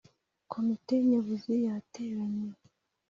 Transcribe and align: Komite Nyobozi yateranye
Komite 0.51 0.93
Nyobozi 1.09 1.53
yateranye 1.67 2.47